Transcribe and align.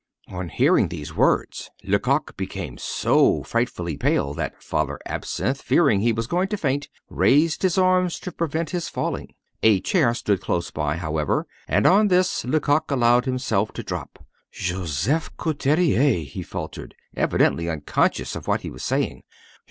On 0.29 0.49
hearing 0.49 0.87
these 0.87 1.13
words, 1.15 1.69
Lecoq 1.83 2.35
became 2.35 2.79
so 2.79 3.43
frightfully 3.43 3.97
pale 3.97 4.33
that 4.33 4.63
Father 4.63 4.97
Absinthe, 5.05 5.61
fearing 5.61 5.99
he 5.99 6.11
was 6.11 6.25
going 6.25 6.47
to 6.47 6.57
faint, 6.57 6.89
raised 7.07 7.61
his 7.61 7.77
arms 7.77 8.19
to 8.21 8.31
prevent 8.31 8.71
his 8.71 8.89
falling. 8.89 9.35
A 9.61 9.79
chair 9.79 10.15
stood 10.15 10.41
close 10.41 10.71
by, 10.71 10.95
however, 10.97 11.45
and 11.67 11.85
on 11.85 12.07
this 12.07 12.43
Lecoq 12.43 12.89
allowed 12.89 13.25
himself 13.25 13.73
to 13.73 13.83
drop. 13.83 14.25
"Joseph 14.51 15.29
Couturier," 15.37 16.23
he 16.23 16.41
faltered, 16.41 16.95
evidently 17.15 17.69
unconscious 17.69 18.35
of 18.35 18.47
what 18.47 18.61
he 18.61 18.71
was 18.71 18.83
saying. 18.83 19.21